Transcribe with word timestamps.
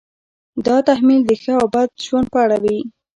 دا 0.65 0.77
تحمیل 0.87 1.21
د 1.25 1.31
ښه 1.41 1.53
او 1.61 1.67
بد 1.75 1.89
ژوند 2.05 2.27
په 2.33 2.37
اړه 2.45 2.57
وي. 2.63 2.79